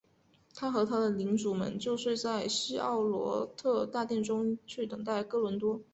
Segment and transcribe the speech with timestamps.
[0.55, 5.79] 他和他的领主们就睡在希奥罗特大殿中去等待哥伦多。